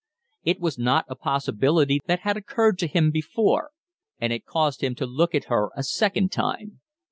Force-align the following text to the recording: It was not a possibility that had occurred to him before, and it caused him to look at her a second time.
It 0.43 0.59
was 0.59 0.79
not 0.79 1.05
a 1.09 1.15
possibility 1.15 1.99
that 2.07 2.21
had 2.21 2.35
occurred 2.35 2.79
to 2.79 2.87
him 2.87 3.11
before, 3.11 3.69
and 4.19 4.33
it 4.33 4.47
caused 4.47 4.81
him 4.83 4.95
to 4.95 5.05
look 5.05 5.35
at 5.35 5.43
her 5.43 5.69
a 5.75 5.83
second 5.83 6.31
time. 6.31 6.81